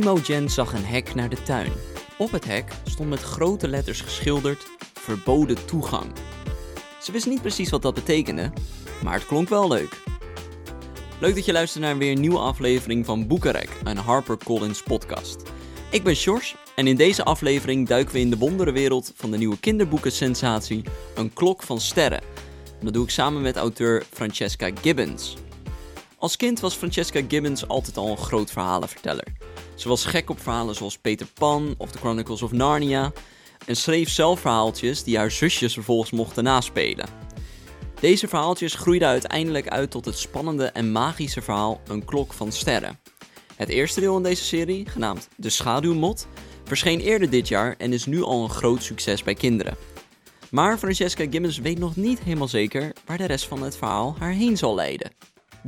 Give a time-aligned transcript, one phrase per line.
[0.00, 1.72] Imogen zag een hek naar de tuin.
[2.18, 6.12] Op het hek stond met grote letters geschilderd verboden toegang.
[7.02, 8.52] Ze wist niet precies wat dat betekende,
[9.04, 10.02] maar het klonk wel leuk.
[11.18, 15.42] Leuk dat je luistert naar weer een nieuwe aflevering van Boekenrek, een HarperCollins podcast.
[15.90, 19.58] Ik ben Sjors en in deze aflevering duiken we in de wonderenwereld van de nieuwe
[19.58, 22.22] kinderboekensensatie Een Klok van Sterren.
[22.82, 25.36] dat doe ik samen met auteur Francesca Gibbons.
[26.18, 29.49] Als kind was Francesca Gibbons altijd al een groot verhalenverteller.
[29.80, 33.12] Ze was gek op verhalen zoals Peter Pan of The Chronicles of Narnia
[33.66, 37.08] en schreef zelf verhaaltjes die haar zusjes vervolgens mochten naspelen.
[38.00, 42.98] Deze verhaaltjes groeiden uiteindelijk uit tot het spannende en magische verhaal Een Klok van Sterren.
[43.56, 46.26] Het eerste deel in deze serie, genaamd De Schaduwmot,
[46.64, 49.76] verscheen eerder dit jaar en is nu al een groot succes bij kinderen.
[50.50, 54.32] Maar Francesca Gibbons weet nog niet helemaal zeker waar de rest van het verhaal haar
[54.32, 55.10] heen zal leiden.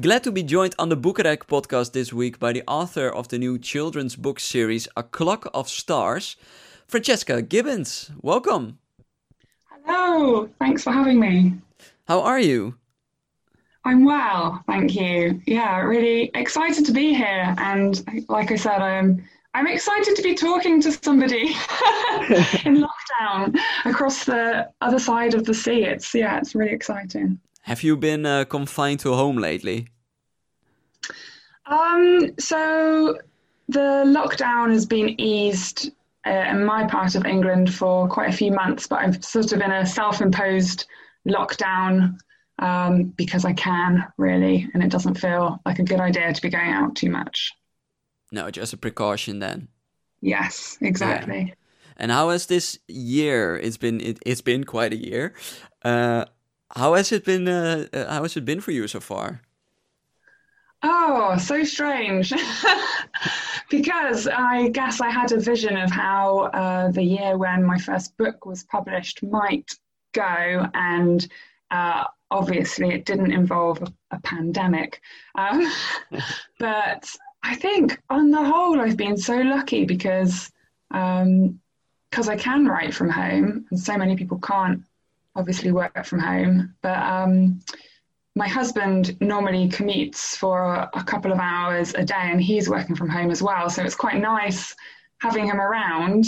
[0.00, 3.36] Glad to be joined on the Boekenrek podcast this week by the author of the
[3.38, 6.36] new children's book series A Clock of Stars,
[6.86, 8.10] Francesca Gibbons.
[8.22, 8.78] Welcome.
[9.84, 11.52] Hello, thanks for having me.
[12.08, 12.76] How are you?
[13.84, 15.42] I'm well, thank you.
[15.46, 20.34] Yeah, really excited to be here, and like I said, I'm I'm excited to be
[20.34, 21.48] talking to somebody
[22.64, 22.86] in
[23.20, 25.84] lockdown across the other side of the sea.
[25.84, 27.38] It's yeah, it's really exciting.
[27.62, 29.88] Have you been uh, confined to home lately?
[31.66, 33.18] Um, so
[33.68, 35.92] the lockdown has been eased
[36.26, 39.60] uh, in my part of England for quite a few months, but I've sort of
[39.60, 40.86] in a self-imposed
[41.26, 42.18] lockdown
[42.58, 46.48] um, because I can really, and it doesn't feel like a good idea to be
[46.48, 47.52] going out too much.
[48.30, 49.68] No, just a precaution then.
[50.20, 51.46] Yes, exactly.
[51.48, 51.54] Yeah.
[51.96, 53.56] And how has this year?
[53.56, 55.34] It's been it, has been quite a year.
[55.84, 56.24] Uh,
[56.74, 57.48] how has it been?
[57.48, 59.40] Uh, uh, how has it been for you so far?
[60.82, 62.32] Oh, so strange.
[63.70, 68.16] because I guess I had a vision of how uh, the year when my first
[68.16, 69.70] book was published might
[70.12, 71.26] go, and
[71.70, 75.00] uh, obviously it didn't involve a, pandemic.
[75.34, 75.70] Um,
[76.58, 77.08] but
[77.42, 80.50] I think on the whole, I've been so lucky because
[80.90, 84.82] because um, I can write from home, and so many people can't
[85.34, 87.60] obviously work from home, but um,
[88.34, 93.08] my husband normally commutes for a couple of hours a day and he's working from
[93.08, 93.68] home as well.
[93.68, 94.74] So it's quite nice
[95.18, 96.26] having him around.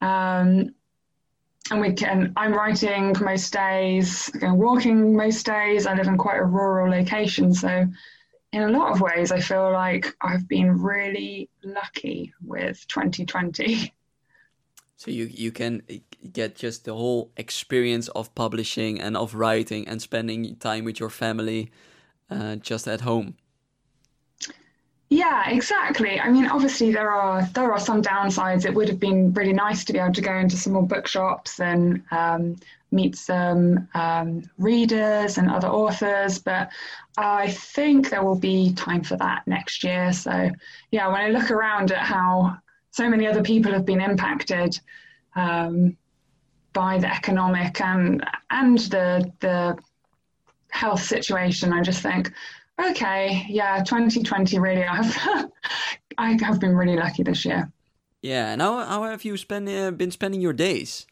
[0.00, 0.74] Um,
[1.70, 5.86] and we can, I'm writing most days, going walking most days.
[5.86, 7.54] I live in quite a rural location.
[7.54, 7.86] So
[8.52, 13.92] in a lot of ways, I feel like I've been really lucky with 2020.
[14.96, 15.82] So you you can
[16.32, 21.10] get just the whole experience of publishing and of writing and spending time with your
[21.10, 21.70] family
[22.30, 23.34] uh, just at home.
[25.08, 26.18] Yeah, exactly.
[26.18, 28.64] I mean, obviously there are there are some downsides.
[28.64, 31.60] It would have been really nice to be able to go into some more bookshops
[31.60, 32.56] and um,
[32.92, 36.70] meet some um, readers and other authors, but
[37.16, 40.12] I think there will be time for that next year.
[40.12, 40.50] So,
[40.90, 42.58] yeah, when I look around at how
[42.92, 44.78] so many other people have been impacted
[45.34, 45.96] um,
[46.72, 49.76] by the economic and and the the
[50.70, 51.72] health situation.
[51.72, 52.32] I just think,
[52.80, 55.16] okay, yeah, 2020 really, I've
[56.18, 57.70] I have been really lucky this year.
[58.20, 61.06] Yeah, and how how have you spend uh, been spending your days?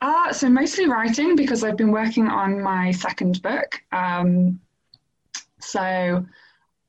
[0.00, 3.80] Uh, so mostly writing because I've been working on my second book.
[3.90, 4.60] Um,
[5.60, 6.24] so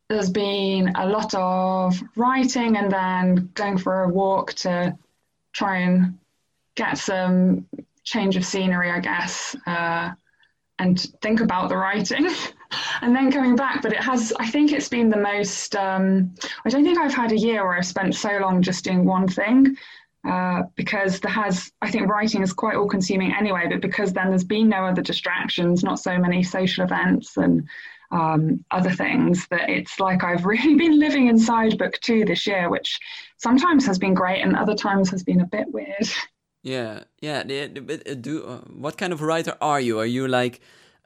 [0.09, 4.95] there's been a lot of writing and then going for a walk to
[5.53, 6.17] try and
[6.75, 7.65] get some
[8.03, 10.11] change of scenery, I guess, uh,
[10.77, 12.29] and think about the writing.
[13.01, 16.69] and then coming back, but it has, I think it's been the most, um, I
[16.69, 19.75] don't think I've had a year where I've spent so long just doing one thing.
[20.27, 24.29] Uh, because there has, I think writing is quite all consuming anyway, but because then
[24.29, 27.67] there's been no other distractions, not so many social events and
[28.11, 32.69] um, other things that it's like I've really been living inside book two this year,
[32.69, 32.99] which
[33.37, 36.07] sometimes has been great and other times has been a bit weird.
[36.63, 37.43] Yeah, yeah.
[37.45, 39.99] Uh, do uh, what kind of writer are you?
[39.99, 40.61] Are you like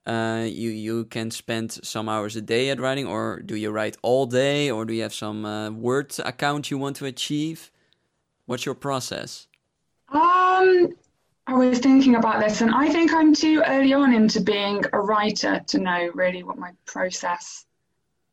[0.06, 3.98] uh, you you can spend some hours a day at writing, or do you write
[4.02, 7.72] all day, or do you have some uh, word account you want to achieve?
[8.46, 9.48] What's your process?
[10.08, 10.90] Um,
[11.50, 15.02] I was thinking about this, and I think I'm too early on into being a
[15.02, 17.66] writer to know really what my process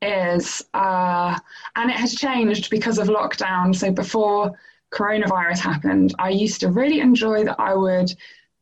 [0.03, 0.63] is.
[0.75, 1.39] Uh,
[1.77, 3.75] and it has changed because of lockdown.
[3.75, 4.53] So before
[4.93, 8.15] coronavirus happened, I used to really enjoy that I would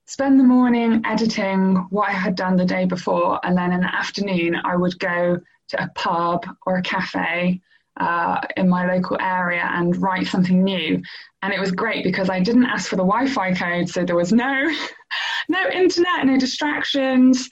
[0.05, 3.93] spend the morning editing what I had done the day before, and then in the
[3.93, 5.41] afternoon, I would go
[5.71, 7.61] to a pub or a cafe
[7.99, 11.03] uh, in my local area and write something new.
[11.43, 14.33] And it was great because I didn't ask for the Wi-Fi code, so there was
[14.33, 14.75] no
[15.49, 17.51] no internet, no distractions.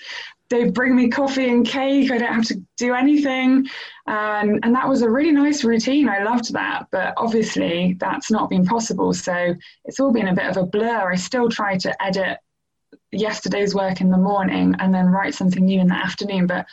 [0.48, 2.10] They bring me coffee and cake.
[2.10, 3.66] I don't have to do anything,
[4.06, 6.08] um, and that was a really nice routine.
[6.08, 9.14] I loved that, but obviously that's not been possible.
[9.14, 9.54] So
[9.84, 11.10] it's all been a bit of a blur.
[11.10, 12.38] I still try to edit
[13.12, 16.66] yesterday's work in the morning and then write something new in the afternoon, but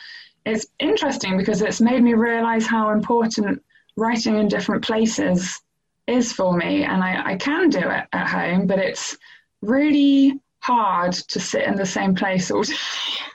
[0.44, 3.62] it's interesting because it's made me realize how important
[3.96, 5.60] writing in different places
[6.06, 6.84] is for me.
[6.84, 9.16] And I, I can do it at home, but it's
[9.62, 12.74] really hard to sit in the same place all day.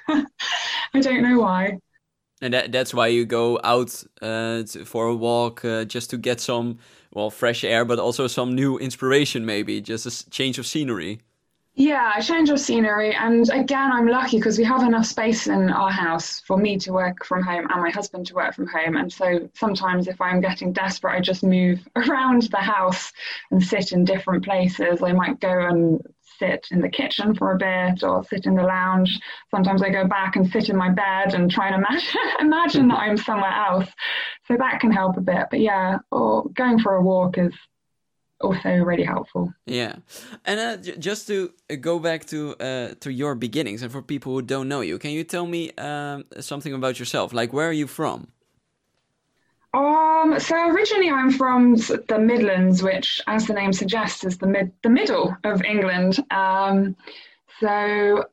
[0.07, 1.80] I don't know why.
[2.42, 6.18] And that, that's why you go out uh, to, for a walk uh, just to
[6.18, 6.80] get some,
[7.13, 11.22] well, fresh air, but also some new inspiration, maybe, just a change of scenery.
[11.77, 13.13] Yeah, change of scenery.
[13.13, 16.94] And again, I'm lucky because we have enough space in our house for me to
[16.94, 18.95] work from home and my husband to work from home.
[18.95, 23.12] And so sometimes if I'm getting desperate, I just move around the house
[23.51, 25.04] and sit in different places.
[25.04, 26.01] I might go and
[26.39, 29.19] sit in the kitchen for a bit or sit in the lounge.
[29.51, 33.00] Sometimes I go back and sit in my bed and try and imagine, imagine that
[33.00, 33.89] I'm somewhere else.
[34.48, 35.48] So that can help a bit.
[35.51, 37.54] But yeah, or going for a walk is
[38.46, 39.54] also really helpful.
[39.66, 39.96] Yeah,
[40.46, 44.34] and uh, just to uh, go back to uh, to your beginnings, and for people
[44.34, 47.34] who don't know you, can you tell me um, something about yourself?
[47.34, 48.28] Like, where are you from?
[49.74, 54.72] Um, so originally I'm from the Midlands, which, as the name suggests, is the mid
[54.84, 56.24] the middle of England.
[56.32, 56.96] Um,
[57.60, 58.26] so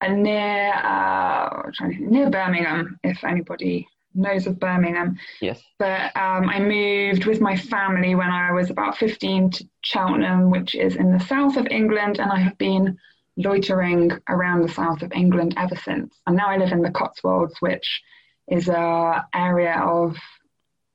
[0.00, 3.86] uh, near uh, near Birmingham, if anybody
[4.18, 5.18] knows of Birmingham.
[5.40, 5.62] Yes.
[5.78, 10.74] But um, I moved with my family when I was about 15 to Cheltenham, which
[10.74, 12.98] is in the south of England, and I have been
[13.36, 16.14] loitering around the south of England ever since.
[16.26, 18.02] And now I live in the Cotswolds, which
[18.48, 20.16] is a area of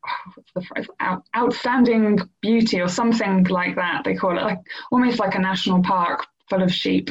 [0.06, 4.04] oh, what's the phrase Out, outstanding beauty or something like that.
[4.04, 4.60] They call it like
[4.92, 7.10] almost like a national park full of sheep.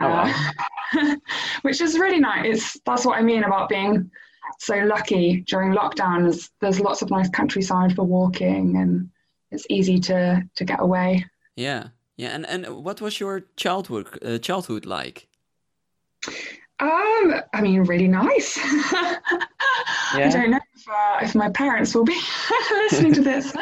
[0.00, 0.32] Oh, wow.
[0.94, 1.16] uh,
[1.62, 2.46] which is really nice.
[2.46, 4.10] It's that's what I mean about being
[4.58, 6.22] so lucky during lockdown.
[6.22, 9.10] There's, there's lots of nice countryside for walking, and
[9.50, 11.24] it's easy to to get away.
[11.56, 12.28] Yeah, yeah.
[12.28, 15.28] And and what was your childhood uh, childhood like?
[16.80, 18.56] Um, I mean, really nice.
[18.92, 19.18] yeah.
[20.14, 22.20] I don't know if, uh, if my parents will be
[22.70, 23.52] listening to this,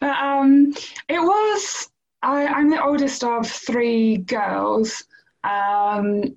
[0.00, 0.74] but um,
[1.08, 1.88] it was.
[2.22, 5.04] I, I'm the oldest of three girls,
[5.44, 6.36] um,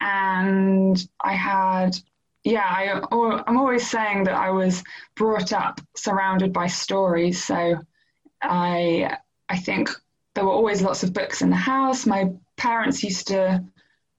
[0.00, 1.98] and I had
[2.44, 3.00] yeah, I,
[3.46, 4.82] I'm always saying that I was
[5.16, 7.42] brought up surrounded by stories.
[7.42, 7.76] So
[8.42, 9.16] I,
[9.48, 9.90] I think
[10.34, 12.04] there were always lots of books in the house.
[12.04, 13.64] My parents used to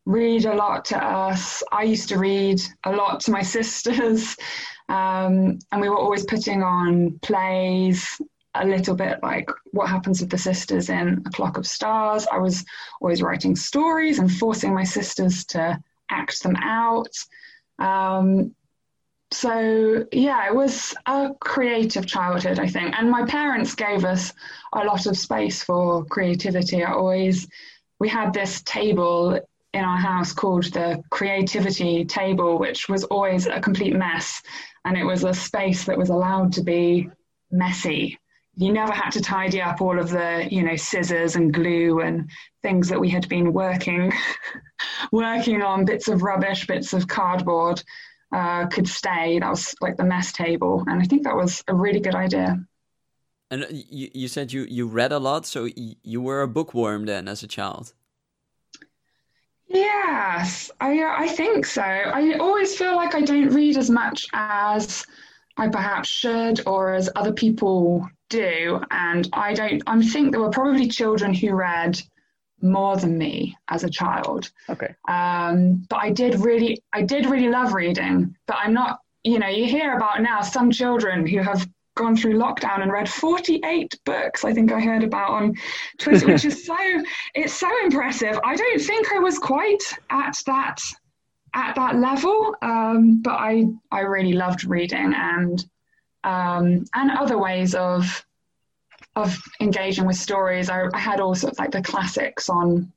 [0.06, 1.62] read a lot to us.
[1.72, 4.36] I used to read a lot to my sisters.
[4.90, 8.20] Um, and we were always putting on plays,
[8.56, 12.26] a little bit like what happens with the sisters in A Clock of Stars.
[12.32, 12.64] I was
[13.02, 15.80] always writing stories and forcing my sisters to
[16.10, 17.10] act them out.
[17.80, 18.56] Um,
[19.32, 24.32] so yeah, it was a creative childhood, I think, and my parents gave us
[24.74, 26.84] a lot of space for creativity.
[26.84, 27.48] I always
[28.00, 29.40] we had this table
[29.74, 34.42] in our house called the creativity table, which was always a complete mess,
[34.86, 37.10] and it was a space that was allowed to be
[37.52, 38.18] messy.
[38.58, 42.30] You never had to tidy up all of the, you know, scissors and glue and
[42.64, 44.12] things that we had been working
[45.12, 47.84] working on bits of rubbish, bits of cardboard
[48.34, 49.40] uh, could stay.
[49.40, 52.60] That was like the mess table, and I think that was a really good idea.
[53.52, 57.06] And uh, you, you said you, you read a lot, so you were a bookworm
[57.06, 57.94] then as a child.
[59.68, 61.82] Yes, I uh, I think so.
[61.82, 65.06] I always feel like I don't read as much as
[65.58, 69.82] I perhaps should or as other people do, and I don't.
[69.88, 72.00] I think there were probably children who read
[72.62, 74.52] more than me as a child.
[74.70, 74.94] Okay.
[75.08, 78.36] Um, but I did really, I did really love reading.
[78.48, 82.34] But I'm not, you know, you hear about now some children who have gone through
[82.34, 84.44] lockdown and read 48 books.
[84.44, 85.56] I think I heard about on
[86.00, 86.76] Twitter, which is so,
[87.36, 88.40] it's so impressive.
[88.44, 90.82] I don't think I was quite at that
[91.54, 95.66] at that level, um, but I I really loved reading and
[96.26, 98.26] um, and other ways of
[99.16, 100.70] of engaging with stories.
[100.70, 102.92] I, I had all sorts like the classics on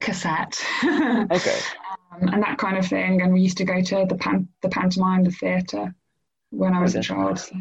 [0.00, 0.62] cassette.
[0.84, 1.58] okay.
[2.12, 3.22] Um, and that kind of thing.
[3.22, 5.94] And we used to go to the pan- the pantomime, the theatre
[6.50, 7.00] when I was okay.
[7.00, 7.38] a child.
[7.38, 7.54] So.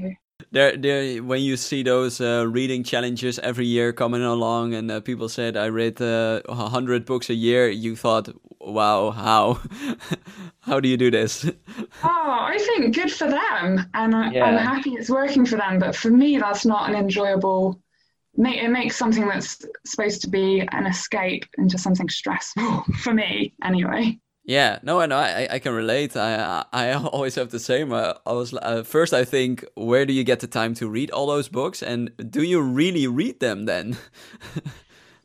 [0.52, 1.24] There, there.
[1.24, 5.58] When you see those uh, reading challenges every year coming along, and uh, people said
[5.58, 8.30] I read uh, hundred books a year, you thought,
[8.68, 9.60] "Wow, how,
[10.68, 11.46] How do you do this?
[11.46, 14.46] oh, I think good for them, and I, yeah.
[14.46, 15.80] I'm happy it's working for them.
[15.80, 17.82] But for me, that's not an enjoyable.
[18.38, 24.20] It makes something that's supposed to be an escape into something stressful for me, anyway.
[24.44, 26.18] Yeah, no, and I I can relate.
[26.18, 27.94] I I always have the same.
[27.94, 31.12] Uh, I was uh, first I think, where do you get the time to read
[31.12, 33.98] all those books, and do you really read them then?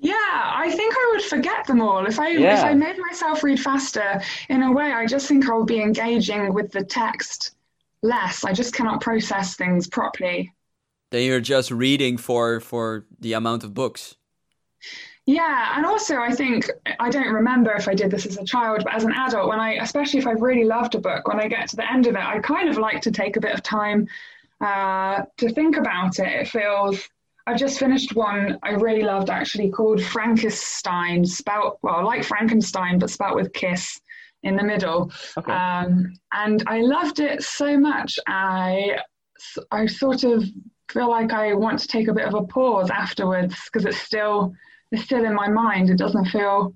[0.03, 0.15] Yeah,
[0.57, 2.59] I think I would forget them all if I yeah.
[2.59, 4.21] if I made myself read faster.
[4.49, 7.53] In a way, I just think I would be engaging with the text
[8.03, 8.45] less.
[8.45, 10.53] I just cannot process things properly.
[11.13, 14.17] Then you're just reading for for the amount of books.
[15.25, 16.69] Yeah, and also I think
[16.99, 19.61] I don't remember if I did this as a child, but as an adult, when
[19.61, 22.17] I, especially if I've really loved a book, when I get to the end of
[22.17, 24.09] it, I kind of like to take a bit of time
[24.61, 26.27] uh, to think about it.
[26.27, 27.09] It feels.
[27.47, 33.11] I've just finished one I really loved actually called Frankissstein, spelt well like Frankenstein, but
[33.11, 34.01] spelt with kiss
[34.43, 35.11] in the middle.
[35.37, 35.53] Okay.
[35.53, 38.19] Um, and I loved it so much.
[38.27, 38.99] I
[39.71, 40.45] I sort of
[40.91, 44.55] feel like I want to take a bit of a pause afterwards because it's still
[44.93, 45.91] it's still in my mind.
[45.91, 46.75] It doesn't feel.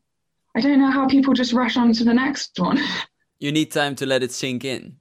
[0.57, 2.79] I don't know how people just rush on to the next one.
[3.39, 4.97] you need time to let it sink in.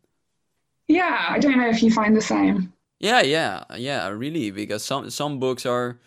[0.88, 2.74] Yeah, I don't know if you find the same.
[3.00, 6.00] Yeah, yeah, yeah, really, because some some books are,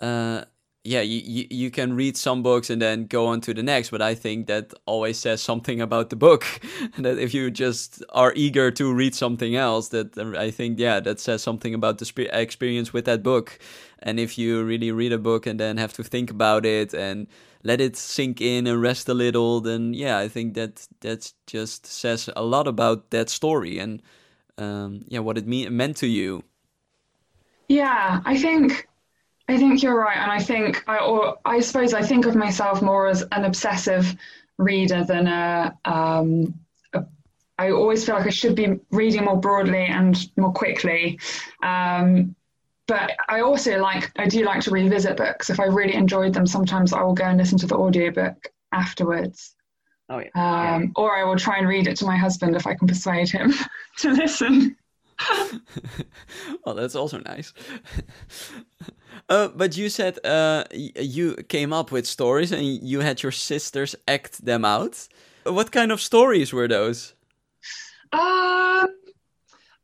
[0.00, 0.44] uh,
[0.84, 3.90] yeah, you, you you can read some books and then go on to the next,
[3.90, 6.46] but I think that always says something about the book.
[6.98, 11.20] that if you just are eager to read something else, that I think yeah, that
[11.20, 13.58] says something about the experience with that book.
[14.00, 17.26] And if you really read a book and then have to think about it and
[17.64, 21.86] let it sink in and rest a little, then yeah, I think that that just
[21.86, 24.02] says a lot about that story and
[24.58, 26.44] um, yeah, what it mean meant to you.
[27.68, 28.88] Yeah, I think
[29.48, 32.82] I think you're right, and I think I or I suppose I think of myself
[32.82, 34.14] more as an obsessive
[34.58, 35.76] reader than a.
[35.84, 36.54] Um,
[36.92, 37.04] a
[37.58, 41.20] I always feel like I should be reading more broadly and more quickly.
[41.62, 42.34] Um,
[42.86, 45.50] but I also like I do like to revisit books.
[45.50, 49.54] If I really enjoyed them, sometimes I will go and listen to the audiobook afterwards.
[50.08, 50.28] Oh yeah.
[50.34, 50.88] Um, yeah.
[50.96, 53.54] Or I will try and read it to my husband if I can persuade him
[53.98, 54.76] to listen.
[56.64, 57.52] well, that's also nice.
[59.28, 63.94] uh, but you said uh, you came up with stories and you had your sisters
[64.08, 65.08] act them out.
[65.44, 67.14] What kind of stories were those?
[68.12, 68.88] Um,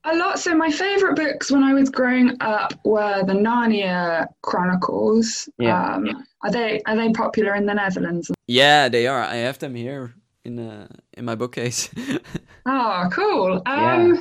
[0.04, 0.38] a lot.
[0.38, 5.48] So my favorite books when I was growing up were the Narnia Chronicles.
[5.58, 5.94] Yeah.
[5.94, 8.30] Um, are they are they popular in the Netherlands?
[8.46, 9.20] Yeah, they are.
[9.20, 10.14] I have them here
[10.44, 11.90] in uh, in my bookcase.
[12.66, 13.62] oh, cool.
[13.66, 14.20] Um, yeah.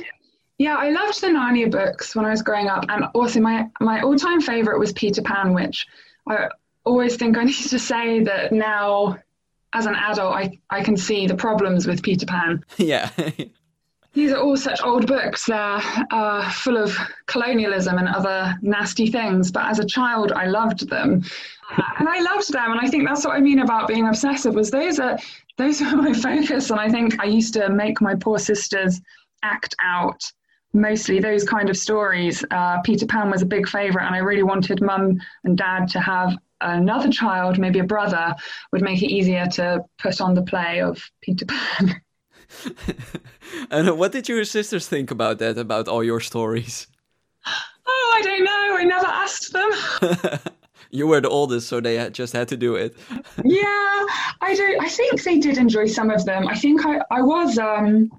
[0.58, 4.02] Yeah, I loved the Narnia books when I was growing up, and also my my
[4.02, 5.86] all time favorite was Peter Pan, which
[6.28, 6.48] I
[6.84, 9.16] always think I need to say that now,
[9.72, 12.62] as an adult, I I can see the problems with Peter Pan.
[12.76, 13.08] Yeah.
[14.12, 15.46] These are all such old books.
[15.46, 19.52] They're uh, full of colonialism and other nasty things.
[19.52, 21.22] But as a child, I loved them,
[21.98, 22.72] and I loved them.
[22.72, 24.54] And I think that's what I mean about being obsessive.
[24.54, 25.16] Was those are
[25.58, 26.70] those were my focus.
[26.70, 29.00] And I think I used to make my poor sisters
[29.42, 30.20] act out
[30.72, 32.44] mostly those kind of stories.
[32.50, 36.00] Uh, Peter Pan was a big favourite, and I really wanted mum and dad to
[36.00, 38.34] have another child, maybe a brother,
[38.72, 42.00] would make it easier to put on the play of Peter Pan.
[43.88, 46.88] and what did your sisters think about that, about all your stories?
[47.86, 48.76] Oh, I don't know.
[48.76, 50.40] I never asked them.
[50.90, 52.96] you were the oldest, so they just had to do it.
[53.44, 54.04] yeah,
[54.40, 54.82] I don't.
[54.82, 56.48] I think they did enjoy some of them.
[56.48, 58.10] I think I, I was, um,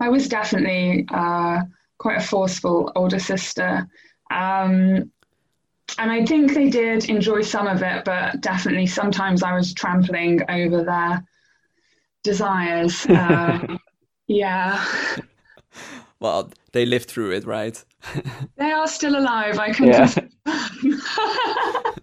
[0.00, 1.62] I was definitely uh,
[1.98, 3.88] quite a forceful older sister.
[4.30, 5.10] Um,
[5.98, 10.42] and I think they did enjoy some of it, but definitely sometimes I was trampling
[10.48, 11.24] over their
[12.22, 13.06] desires.
[13.08, 13.78] Um,
[14.26, 14.84] yeah.
[16.24, 17.84] Well, they lived through it, right?
[18.56, 19.58] they are still alive.
[19.58, 19.88] I can.
[19.88, 20.06] Yeah.
[20.06, 20.18] Just...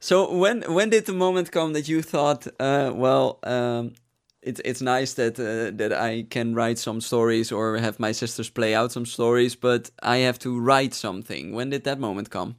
[0.00, 3.92] so when when did the moment come that you thought, uh, well, um,
[4.40, 8.48] it's it's nice that uh, that I can write some stories or have my sisters
[8.48, 11.52] play out some stories, but I have to write something.
[11.54, 12.56] When did that moment come?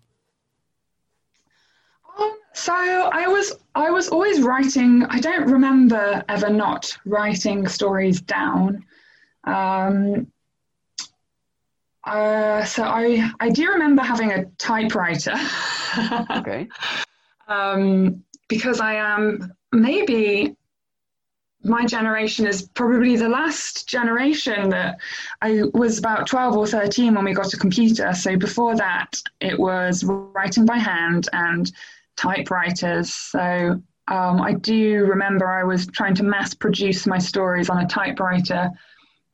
[2.53, 5.03] So I was I was always writing.
[5.05, 8.85] I don't remember ever not writing stories down.
[9.45, 10.27] Um,
[12.03, 15.35] uh, so I I do remember having a typewriter.
[16.31, 16.67] okay.
[17.47, 20.55] Um, because I am maybe
[21.63, 24.97] my generation is probably the last generation that
[25.41, 28.13] I was about 12 or 13 when we got a computer.
[28.13, 31.71] So before that, it was writing by hand and
[32.21, 33.13] typewriters.
[33.13, 37.87] So Um, I do remember I was trying to mass produce my stories on a
[37.87, 38.69] typewriter.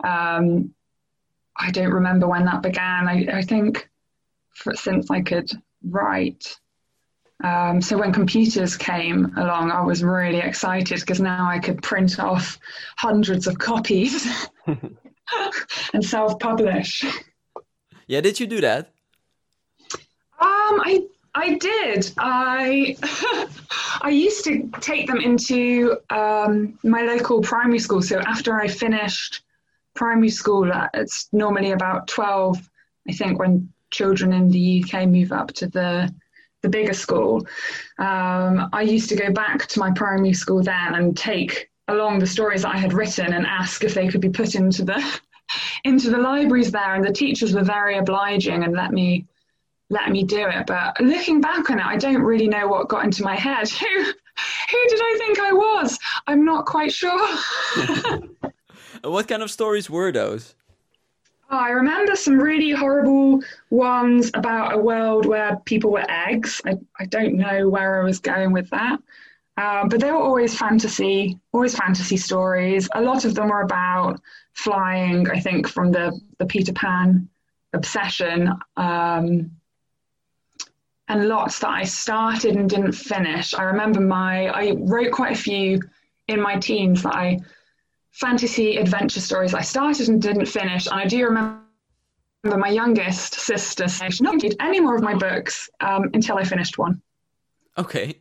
[0.04, 0.74] Um,
[1.56, 3.08] I don't remember when that began.
[3.08, 3.90] I, I think
[4.54, 5.50] for, since I could
[5.84, 6.60] write.
[7.44, 12.20] Um, so when computers came along, I was really excited because now I could print
[12.20, 12.60] off
[12.98, 14.28] hundreds of copies
[15.94, 17.06] and self-publish.
[18.08, 18.94] Yeah, did you do that?
[20.40, 22.12] Um, I I did.
[22.18, 22.98] I
[24.02, 28.02] I used to take them into um, my local primary school.
[28.02, 29.44] So after I finished
[29.94, 32.58] primary school, uh, it's normally about twelve,
[33.08, 36.12] I think, when children in the UK move up to the
[36.64, 37.46] the bigger school.
[38.00, 42.28] Um, I used to go back to my primary school then and take along the
[42.28, 45.20] stories that I had written and ask if they could be put into the
[45.84, 46.96] into the libraries there.
[46.96, 49.28] And the teachers were very obliging and let me
[49.90, 50.68] let me do it.
[50.68, 53.70] But looking back on it, I don't really know what got into my head.
[53.80, 54.14] Who
[54.70, 55.98] who did I think I was?
[56.28, 57.38] I'm not quite sure.
[59.02, 60.54] what kind of stories were those?
[61.50, 66.62] Oh, I remember some really horrible ones about a world where people were eggs.
[66.66, 69.00] I, I don't know where I was going with that.
[69.56, 72.88] Uh, but they were always fantasy, always fantasy stories.
[72.94, 74.22] A lot of them were about
[74.54, 77.28] flying, I think, from the, the Peter Pan
[77.74, 78.52] obsession.
[78.76, 79.52] Um,
[81.10, 83.54] and lots that I started and didn't finish.
[83.54, 85.82] I remember my, I wrote quite a few
[86.28, 87.40] in my teens that I,
[88.12, 90.88] fantasy adventure stories I started and didn't finish.
[90.88, 91.62] And I do remember
[92.44, 96.44] my youngest sister saying she didn't read any more of my books um, until I
[96.44, 97.02] finished one.
[97.78, 98.20] Okay.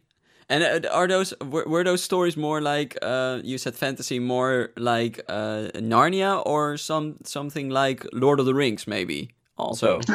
[0.49, 4.71] And uh, are those were, were, those stories more like uh, you said fantasy, more
[4.77, 10.01] like uh, Narnia, or some something like Lord of the Rings, maybe also?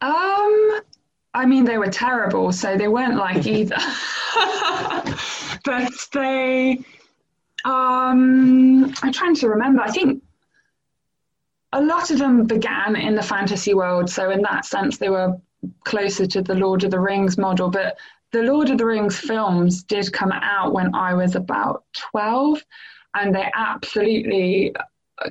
[0.00, 0.80] um,
[1.32, 3.76] I mean, they were terrible, so they weren't like either.
[5.64, 6.78] but they,
[7.64, 9.82] um, I'm trying to remember.
[9.82, 10.22] I think
[11.72, 15.36] a lot of them began in the fantasy world, so in that sense, they were
[15.84, 17.70] closer to the Lord of the Rings model.
[17.70, 17.96] But
[18.32, 22.64] the Lord of the Rings films did come out when I was about 12,
[23.14, 24.74] and they absolutely,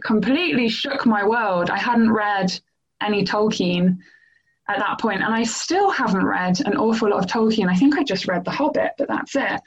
[0.04, 1.70] completely shook my world.
[1.70, 2.58] I hadn't read
[3.02, 3.98] any Tolkien
[4.70, 7.68] at that point, and I still haven't read an awful lot of Tolkien.
[7.68, 9.60] I think I just read The Hobbit, but that's it.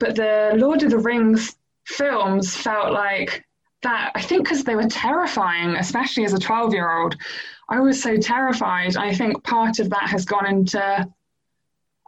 [0.00, 3.44] But the Lord of the Rings films felt like
[3.82, 4.10] that.
[4.16, 7.16] I think because they were terrifying, especially as a 12 year old.
[7.68, 8.96] I was so terrified.
[8.96, 11.08] I think part of that has gone into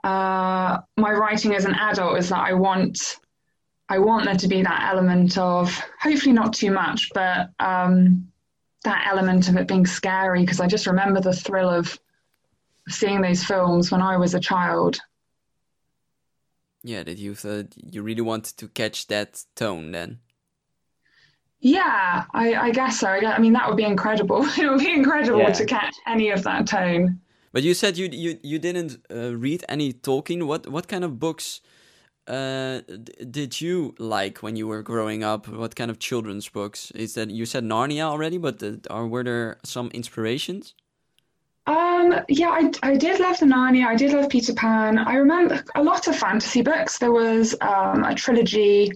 [0.03, 3.19] uh, my writing as an adult is that I want
[3.89, 8.29] I want there to be that element of hopefully not too much, but um,
[8.85, 11.99] that element of it being scary because I just remember the thrill of
[12.89, 15.01] seeing those films when I was a child.
[16.83, 20.21] Yeah, that you thought you really wanted to catch that tone then.
[21.61, 23.09] Yeah, I, I guess so.
[23.09, 24.45] I mean, that would be incredible.
[24.59, 25.53] it would be incredible yeah.
[25.53, 27.21] to catch any of that tone.
[27.53, 30.47] But you said you you you didn't uh, read any Tolkien.
[30.47, 31.61] What what kind of books
[32.29, 32.81] uh,
[33.31, 35.49] did you like when you were growing up?
[35.49, 36.93] What kind of children's books?
[36.93, 38.39] Is that you said Narnia already?
[38.39, 40.75] But the, uh, are were there some inspirations?
[41.67, 43.87] Um, yeah, I, I did love the Narnia.
[43.87, 44.99] I did love Peter Pan.
[44.99, 46.99] I remember a lot of fantasy books.
[46.99, 48.93] There was um, a trilogy.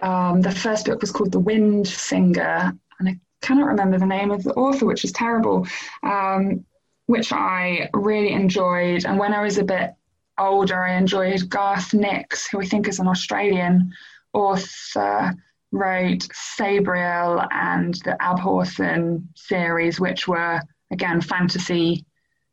[0.00, 4.30] Um, the first book was called The Wind Singer, and I cannot remember the name
[4.30, 5.66] of the author, which is terrible.
[6.02, 6.64] Um,
[7.06, 9.04] which I really enjoyed.
[9.04, 9.90] And when I was a bit
[10.38, 13.92] older, I enjoyed Garth Nix, who I think is an Australian
[14.32, 15.34] author,
[15.72, 20.60] wrote Sabriel and the Abhorsen series, which were,
[20.92, 22.04] again, fantasy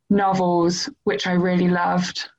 [0.09, 2.29] novels, which I really loved.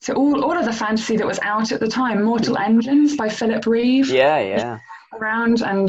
[0.00, 3.28] So all, all of the fantasy that was out at the time, Mortal Engines by
[3.28, 4.08] Philip Reeve.
[4.08, 4.78] Yeah, yeah.
[5.14, 5.88] Around, and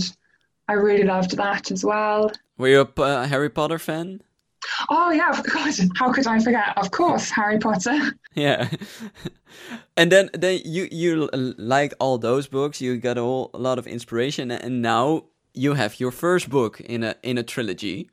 [0.67, 2.31] I really loved that as well.
[2.57, 4.21] Were you a uh, Harry Potter fan?
[4.89, 5.81] Oh yeah, of course.
[5.95, 6.77] How could I forget?
[6.77, 7.99] Of course, Harry Potter.
[8.35, 8.67] Yeah,
[9.95, 12.81] and then then you you liked all those books.
[12.81, 16.81] You got a, whole, a lot of inspiration, and now you have your first book
[16.81, 18.09] in a in a trilogy.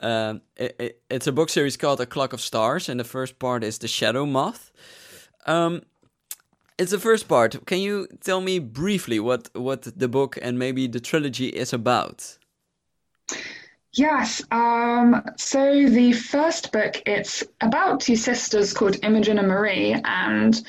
[0.00, 3.38] Um, it, it, it's a book series called A Clock of Stars, and the first
[3.38, 4.70] part is The Shadow Moth.
[5.46, 5.82] Um,
[6.78, 7.66] it's the first part.
[7.66, 12.38] Can you tell me briefly what what the book and maybe the trilogy is about?
[13.92, 14.42] Yes.
[14.52, 20.62] Um, so the first book, it's about two sisters called Imogen and Marie, and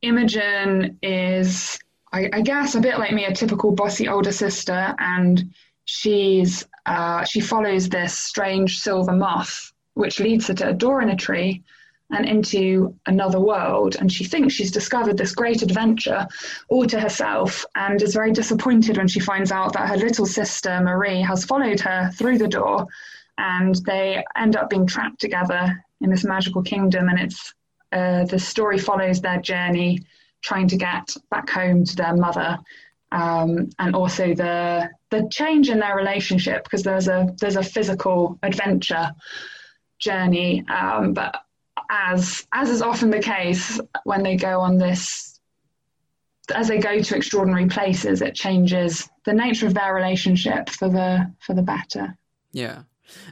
[0.00, 1.78] Imogen is,
[2.12, 5.52] I, I guess, a bit like me, a typical bossy older sister, and
[5.84, 11.10] she's uh, she follows this strange silver moth, which leads her to a door in
[11.10, 11.62] a tree,
[12.12, 13.96] and into another world.
[13.98, 16.26] And she thinks she's discovered this great adventure
[16.68, 20.80] all to herself and is very disappointed when she finds out that her little sister,
[20.80, 22.86] Marie, has followed her through the door
[23.38, 27.08] and they end up being trapped together in this magical kingdom.
[27.08, 27.54] And it's
[27.92, 30.00] uh, the story follows their journey
[30.42, 32.58] trying to get back home to their mother.
[33.10, 38.38] Um, and also the the change in their relationship because there's a there's a physical
[38.42, 39.10] adventure
[39.98, 41.44] journey um, but
[41.90, 45.40] as as is often the case when they go on this
[46.54, 51.30] as they go to extraordinary places it changes the nature of their relationship for the
[51.40, 52.16] for the better
[52.52, 52.82] yeah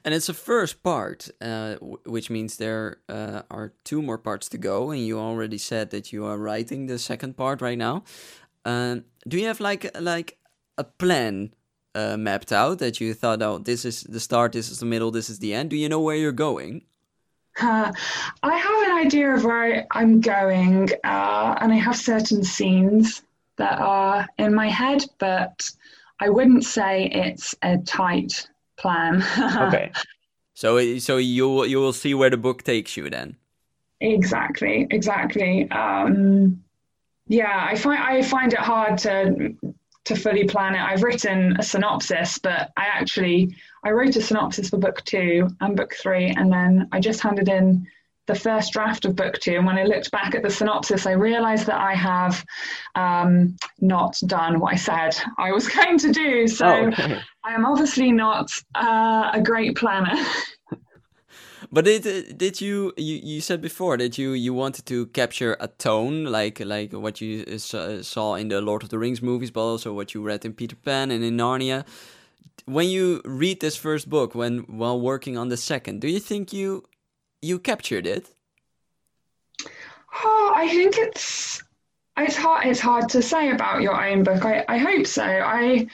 [0.05, 4.59] and it's a first part uh, which means there uh, are two more parts to
[4.59, 8.05] go and you already said that you are writing the second part right now.
[8.65, 10.39] Um, do you have like like
[10.77, 11.55] a plan
[11.95, 15.11] uh, mapped out that you thought oh this is the start this is the middle
[15.11, 15.71] this is the end?
[15.71, 16.83] Do you know where you're going?
[17.61, 17.93] Uh,
[18.43, 23.23] I have an idea of where I'm going, uh, and I have certain scenes
[23.57, 25.71] that are in my head, but
[26.21, 28.49] I wouldn't say it's a tight
[28.81, 29.23] plan.
[29.69, 29.93] okay.
[30.55, 33.37] So, so you will you will see where the book takes you then.
[34.01, 34.87] Exactly.
[34.91, 35.71] Exactly.
[35.71, 36.63] Um,
[37.29, 39.55] yeah, I find I find it hard to
[40.05, 40.81] to fully plan it.
[40.81, 45.77] I've written a synopsis, but I actually I wrote a synopsis for book two and
[45.77, 47.87] book three, and then I just handed in
[48.31, 49.57] the first draft of book two.
[49.57, 52.45] And when I looked back at the synopsis, I realised that I have
[52.95, 56.47] um, not done what I said I was going to do.
[56.49, 57.21] So oh, okay.
[57.45, 60.17] I am obviously not uh, a great planner.
[61.73, 65.69] but did did you, you you said before that you you wanted to capture a
[65.69, 69.93] tone like like what you saw in the Lord of the Rings movies, but also
[69.93, 71.85] what you read in Peter Pan and in Narnia
[72.67, 76.53] when you read this first book when while working on the second do you think
[76.53, 76.85] you
[77.43, 78.29] you captured it.
[80.25, 81.63] Oh i think it's
[82.19, 84.45] it's hard it's hard to say about your own book.
[84.45, 85.25] I, I hope so.
[85.25, 85.87] I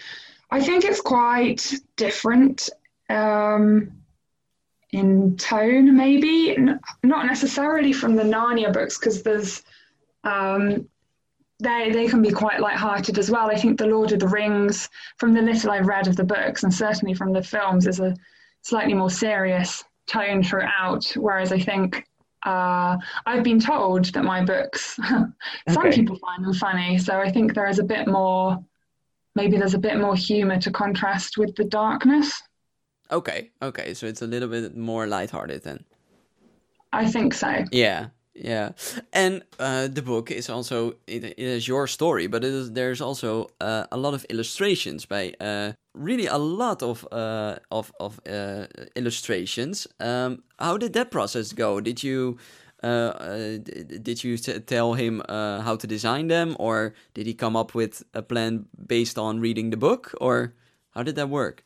[0.50, 2.70] i think it's quite different
[3.09, 3.92] um,
[4.90, 6.56] in tone maybe.
[7.02, 9.62] Not necessarily from the narnia books because there's
[10.24, 10.88] um,
[11.61, 13.50] they they can be quite light-hearted as well.
[13.50, 16.64] I think the Lord of the Rings, from the little I've read of the books
[16.64, 18.16] and certainly from the films, is a
[18.62, 21.05] slightly more serious tone throughout.
[21.16, 22.07] Whereas I think
[22.45, 25.35] uh, I've been told that my books, some
[25.69, 25.92] okay.
[25.92, 28.59] people find them funny, so I think there is a bit more.
[29.35, 32.42] Maybe there's a bit more humor to contrast with the darkness.
[33.11, 35.85] Okay, okay, so it's a little bit more lighthearted then.
[36.92, 37.64] I think so.
[37.71, 38.72] Yeah, yeah,
[39.12, 43.87] and uh, the book is also it, it is your story, but there's also uh,
[43.90, 49.87] a lot of illustrations by uh, really a lot of uh, of of uh, illustrations.
[50.01, 51.81] Um, how did that process go?
[51.81, 52.38] Did you
[52.83, 53.59] uh,
[54.03, 58.22] did you tell him how to design them, or did he come up with a
[58.22, 60.55] plan based on reading the book, or
[60.90, 61.65] how did that work?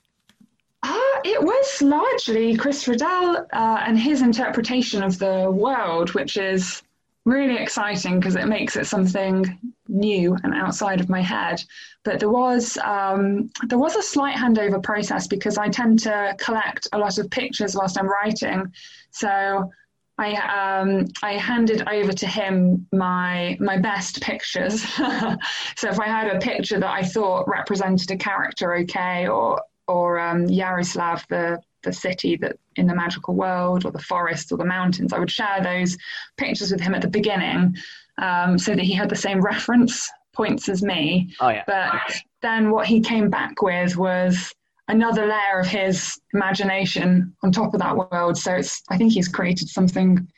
[1.24, 6.83] It was largely Chris Riddell uh, and his interpretation of the world, which is
[7.24, 11.62] really exciting because it makes it something new and outside of my head.
[12.04, 16.88] But there was um, there was a slight handover process because I tend to collect
[16.92, 18.72] a lot of pictures whilst I'm writing,
[19.11, 19.70] so.
[20.18, 20.35] I
[20.83, 24.83] um, I handed over to him my my best pictures.
[25.76, 30.18] so if I had a picture that I thought represented a character okay, or or
[30.18, 34.64] um, Yaroslav, the the city that in the magical world, or the forests, or the
[34.64, 35.12] mountains.
[35.12, 35.96] I would share those
[36.37, 37.76] pictures with him at the beginning,
[38.18, 41.35] um, so that he had the same reference points as me.
[41.40, 41.64] Oh yeah.
[41.66, 44.53] But then what he came back with was
[44.88, 48.37] another layer of his imagination on top of that world.
[48.37, 50.29] So it's I think he's created something.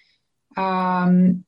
[0.57, 1.45] Um,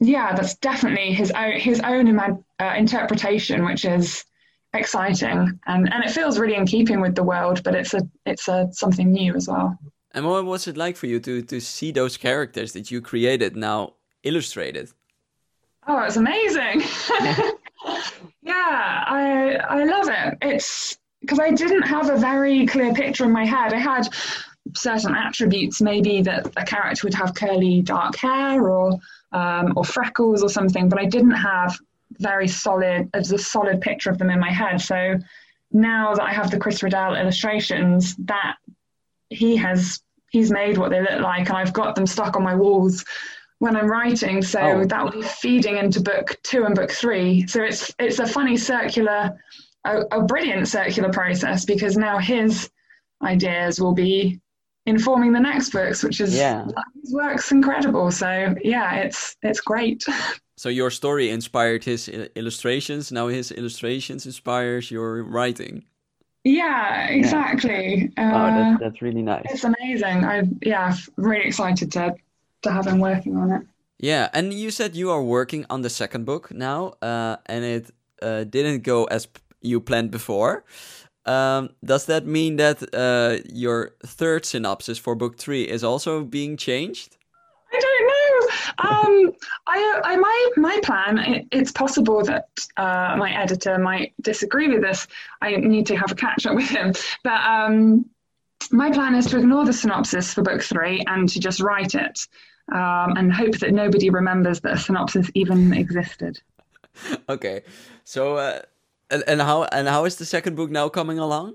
[0.00, 4.24] yeah, that's definitely his own his own ima- uh, interpretation, which is
[4.74, 5.58] exciting.
[5.66, 8.68] And, and it feels really in keeping with the world but it's a it's a
[8.72, 9.78] something new as well.
[10.12, 13.56] And what was it like for you to to see those characters that you created
[13.56, 14.90] now illustrated?
[15.86, 16.82] Oh it's amazing.
[18.42, 20.38] Yeah i i love it.
[20.42, 23.72] It's because i didn't have a very clear picture in my head.
[23.72, 24.08] I had
[24.74, 28.98] certain attributes maybe that a character would have curly dark hair or
[29.32, 31.78] um, or freckles or something but i didn't have
[32.12, 34.80] very solid, as a solid picture of them in my head.
[34.80, 35.18] So
[35.72, 38.56] now that I have the Chris Riddell illustrations, that
[39.30, 42.54] he has he's made what they look like, and I've got them stuck on my
[42.54, 43.04] walls
[43.58, 44.42] when I'm writing.
[44.42, 44.84] So oh.
[44.84, 47.46] that will be feeding into book two and book three.
[47.46, 49.38] So it's it's a funny circular,
[49.84, 52.70] a, a brilliant circular process because now his
[53.22, 54.40] ideas will be
[54.86, 56.66] informing the next books, which is Yeah.
[57.02, 58.10] his work's incredible.
[58.10, 60.04] So yeah, it's it's great.
[60.58, 63.12] So your story inspired his illustrations.
[63.12, 65.84] Now his illustrations inspires your writing.
[66.44, 68.10] yeah, exactly.
[68.18, 69.46] oh, Uh, that's, that's really nice.
[69.52, 70.24] it's amazing.
[70.24, 72.14] I yeah, really excited to
[72.62, 73.62] to have him working on it.
[74.00, 77.84] Yeah, and you said you are working on the second book now, uh, and it
[78.22, 79.40] uh, didn't go as p-
[79.70, 80.64] you planned before.
[81.26, 86.56] Um, does that mean that uh, your third synopsis for book three is also being
[86.56, 87.16] changed?
[87.72, 88.17] I don't know.
[88.78, 89.32] Um,
[89.66, 91.46] I, I, my, my plan.
[91.52, 95.06] It's possible that uh, my editor might disagree with this.
[95.40, 96.92] I need to have a catch up with him.
[97.24, 98.06] But um,
[98.70, 102.20] my plan is to ignore the synopsis for book three and to just write it,
[102.72, 106.40] um, and hope that nobody remembers that a synopsis even existed.
[107.28, 107.62] okay,
[108.04, 108.60] so uh,
[109.10, 111.54] and, and how and how is the second book now coming along?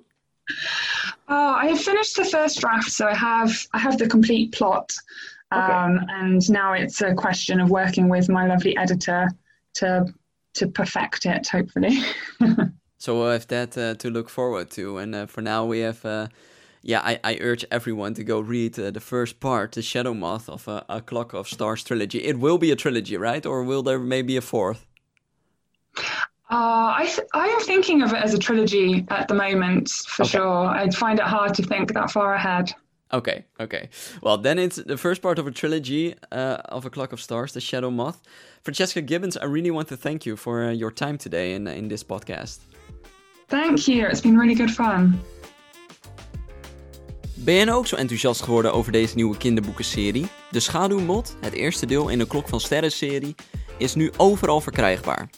[1.27, 4.91] Oh, I have finished the first draft, so I have I have the complete plot,
[5.53, 9.29] um, and now it's a question of working with my lovely editor
[9.75, 10.05] to
[10.53, 11.47] to perfect it.
[11.47, 11.97] Hopefully.
[12.97, 16.05] So we have that uh, to look forward to, and uh, for now we have.
[16.05, 16.27] Uh,
[16.83, 20.47] yeah, I, I urge everyone to go read uh, the first part, the Shadow Moth
[20.47, 22.19] of uh, a Clock of Stars trilogy.
[22.23, 23.45] It will be a trilogy, right?
[23.45, 24.85] Or will there maybe a fourth?
[26.49, 30.23] Uh, I th- I am thinking of it as a trilogy at the moment, for
[30.23, 30.31] Okay.
[30.37, 30.65] sure.
[30.67, 32.73] I'd find it hard to think that far ahead.
[33.11, 33.89] Okay, okay.
[34.21, 37.51] Well, then it's the first part of a trilogy uh, of A Clock of Stars,
[37.51, 38.21] The Shadow Moth.
[38.63, 41.89] Francesca Gibbons, I really want to thank you for uh, your time today in, in
[41.89, 42.59] this podcast.
[43.47, 44.07] Thank you.
[44.07, 45.21] It's been really good fun.
[47.35, 50.27] Ben je nou ook zo enthousiast geworden over deze nieuwe kinderboekenserie?
[50.51, 53.35] De Schaduwmot, het eerste deel in de Klok van Sterren serie,
[53.77, 55.29] is nu overal verkrijgbaar.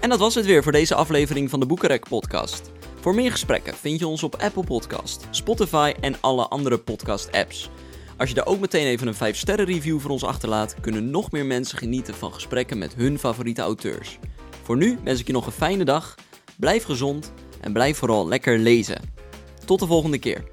[0.00, 2.70] En dat was het weer voor deze aflevering van de Boekenrek podcast.
[3.02, 7.70] Voor meer gesprekken vind je ons op Apple Podcast, Spotify en alle andere podcast apps.
[8.16, 11.30] Als je daar ook meteen even een 5 sterren review voor ons achterlaat, kunnen nog
[11.30, 14.18] meer mensen genieten van gesprekken met hun favoriete auteurs.
[14.62, 16.14] Voor nu wens ik je nog een fijne dag,
[16.56, 19.00] blijf gezond en blijf vooral lekker lezen.
[19.64, 20.44] Tot de volgende keer.